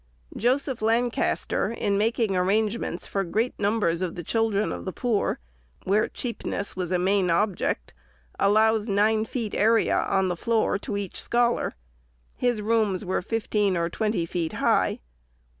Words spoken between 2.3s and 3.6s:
ar rangements for great